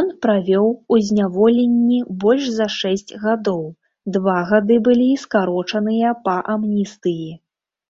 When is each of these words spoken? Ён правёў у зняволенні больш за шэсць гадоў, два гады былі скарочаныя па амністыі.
Ён 0.00 0.10
правёў 0.26 0.68
у 0.96 0.98
зняволенні 1.10 1.98
больш 2.26 2.44
за 2.58 2.68
шэсць 2.78 3.08
гадоў, 3.24 3.64
два 4.20 4.38
гады 4.54 4.76
былі 4.92 5.12
скарочаныя 5.26 6.16
па 6.28 6.40
амністыі. 6.58 7.30